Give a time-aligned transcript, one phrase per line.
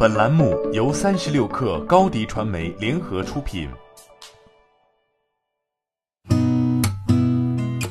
[0.00, 3.68] 本栏目由三十六氪高低传媒联合出品。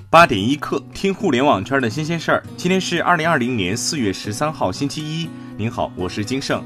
[0.09, 2.41] 八点一刻，听互联网圈的新鲜事儿。
[2.55, 5.29] 今天是二零二零年四月十三号，星期一。
[5.57, 6.63] 您好，我是金盛。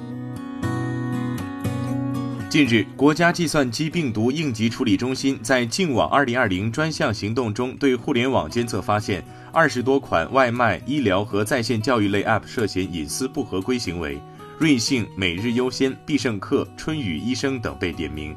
[2.47, 14.21] 近日，国家计算机病毒应急处理中心在“净网二零二零”专项行动中，对互联网监测发现二十多款外卖、医疗和在线教育类 App 涉嫌隐私不合规行为，
[14.61, 18.35] 瑞幸、每日优先、必胜客、春雨医生等被点名。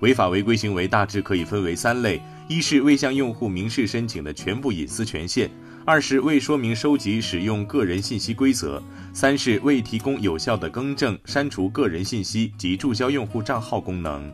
[0.00, 5.50] 违法违规行为大致可以分为三类：一是未向用户明示申请的全部隐私权限。
[5.84, 14.32] 二是未说明收集使用个人信息规则，三是未提供有效的更正、删除个人信息及注销用户账号功能。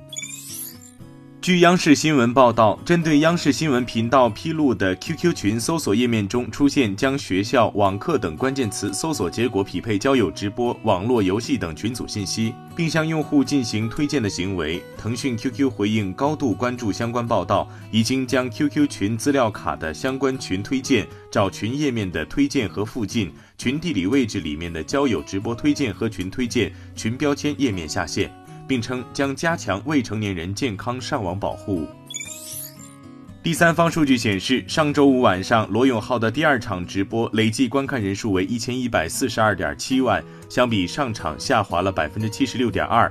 [1.43, 28.33] 据央视新闻报道，针对央视新闻频道披露的 QQ 群搜索页面中出现将学校、网课等关键词搜索结果匹配交友、直播、网络游戏等群组信息，并向用户进行推荐的行为，腾讯 QQ 回应高度关注相关报道，已经将 QQ 群资料卡的相关群推荐、找群页面的推荐和附近、群地理位置里面的交友、直播推荐和群推荐、群标签页面下线。
[28.67, 31.87] 并称将加强未成年人健康上网保护。
[33.43, 43.11] 第三方数据显示，上周五晚上罗永浩的第二场直播累计观看人数为一千一百四十二点七万，相比上场下滑了百分之七十六点二。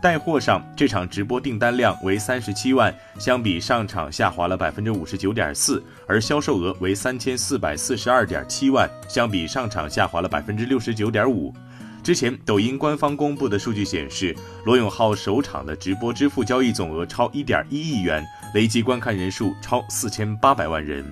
[0.00, 11.54] 带货上，这场直播订单量为三十七万，相比上场下滑了百分之五十九点四，而销售额为三千四百四十二点七万，相比上场下滑了百分之六十九点五。
[12.02, 21.04] 之前，抖音官方公布的数据显示，罗永浩首场的直播支付交易总额超一点一亿元，累计观看人数超四千八百万人。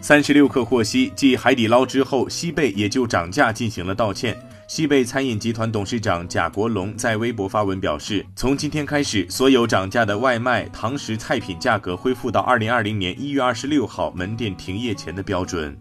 [0.00, 4.36] 三十六氪获悉，继海底捞之后，西贝也就涨价进行了道歉。
[4.66, 15.78] 西贝餐饮集团董事长贾国龙在微博发文表示，从今天开始，所有涨价的外卖、堂食菜品价格恢复到二零二零年一月二十六号门店停业前的标准。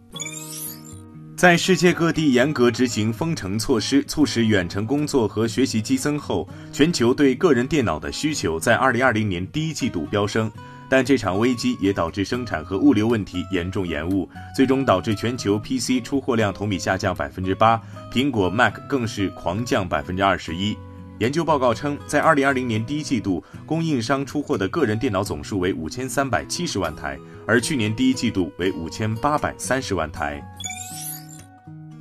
[1.36, 10.52] 在世界各地严格执行封城措施，促使远程工作和学习激增后，全球对个人电脑的需求在2020年第一季度飙升。
[10.88, 17.82] 但这场危机也导致生产和物流问题严重延误，最终导致全球 PC 出货量同比下降百分之八，
[18.12, 20.78] 苹果 Mac 更是狂降百分之二十一。
[21.18, 27.18] 研究报告称，在2020年第一季度，供应商出货的个人电脑总数为五千三百七十万台，
[27.48, 30.44] 而去年第一季度为五千八百三十万台。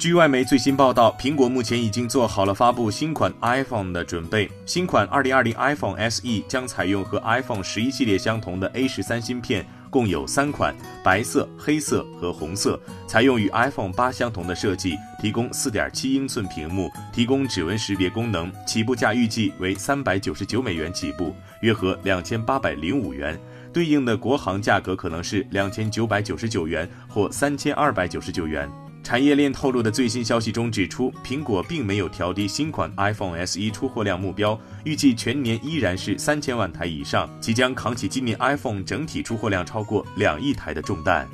[0.00, 4.50] 据外媒最新报道，苹果目前已经做好了发布新款 iPhone 的准备。
[4.64, 10.74] 新款2020 iPhone SE 将采用和 iPhone 十一系列相同的 A 十三芯片，共有三款：
[11.04, 18.50] 白色、黑色和红色，采用与 iPhone 八相同的设计，提供4.7英寸屏幕，提供指纹识别功能。
[18.66, 23.38] 起步价预计为399美元起步，约合2805元，
[23.70, 28.66] 对应的国行价格可能是2999元或3299元。
[29.10, 41.28] 产业链透露的最新消息中指出，苹果并没有调低新款 iPhone SE 出货量目标，预计全年依然是三千万台以上，即将扛起今年 iPhone 整体出货量超过两亿台的重担。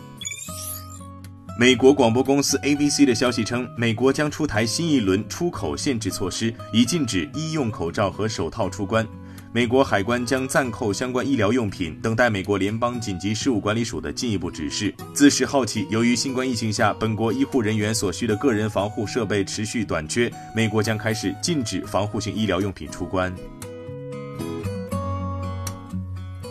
[1.58, 9.06] 美国广播公司 ABC 的消息称，美国将出台新一轮出口限制措施，以禁止医用口罩和手套出关。
[9.52, 14.94] 美国海关将暂扣相关医疗用品，等待美国联邦紧急事务管理署的进一步指示。
[15.14, 23.34] 自十号起，由于新冠疫情下本国医护人员所需的个人防护设备持续短缺，美国将开始禁止防护性医疗用品出关。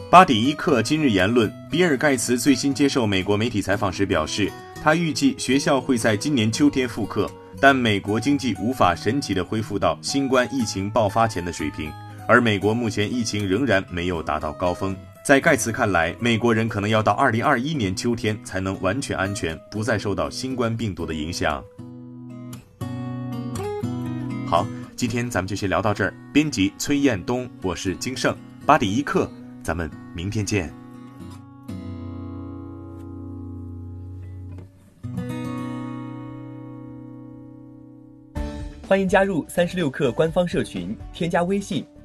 [0.10, 4.52] 八点一刻，今日言论：比尔·盖茨最新接受美国媒体采访时表示，
[4.82, 7.30] 他预计学校会在今年秋天复课，
[7.60, 11.92] 但美国经济无法神奇地恢复到新冠疫情爆发前的水平。
[12.28, 21.64] 而美国目前疫情仍然没有达到高峰，在盖茨看来，美国人可能要到二零二一年秋天才能完全安全，不再受到新冠病毒的影响。
[24.48, 24.66] 好，
[24.96, 26.12] 今天咱们就先聊到这儿。
[26.34, 28.36] 编辑崔彦东，我是金盛
[28.66, 29.30] 八点一刻，
[29.62, 30.74] 咱们明天见。
[38.88, 41.86] 欢迎加入三十六氪官方社群，添加微信。